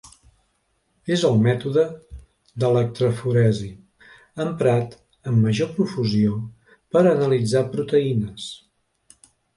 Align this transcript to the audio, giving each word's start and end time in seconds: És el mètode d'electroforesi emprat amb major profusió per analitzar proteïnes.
És 1.15 1.23
el 1.27 1.35
mètode 1.47 1.81
d'electroforesi 2.63 3.69
emprat 4.47 4.95
amb 5.33 5.47
major 5.49 5.69
profusió 5.77 6.39
per 6.97 7.05
analitzar 7.13 7.63
proteïnes. 7.77 8.49